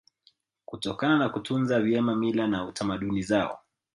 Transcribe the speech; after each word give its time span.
Kutokana 0.65 1.17
na 1.17 1.29
kutunza 1.29 1.79
vyema 1.79 2.15
mila 2.15 2.47
na 2.47 2.71
tamaduni 2.71 3.21
zao 3.21 3.59